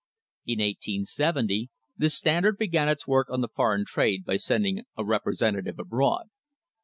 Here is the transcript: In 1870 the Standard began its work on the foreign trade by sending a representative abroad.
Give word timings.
In 0.47 0.57
1870 0.57 1.69
the 1.95 2.09
Standard 2.09 2.57
began 2.57 2.89
its 2.89 3.05
work 3.05 3.29
on 3.29 3.41
the 3.41 3.47
foreign 3.47 3.85
trade 3.85 4.25
by 4.25 4.37
sending 4.37 4.83
a 4.97 5.05
representative 5.05 5.77
abroad. 5.77 6.31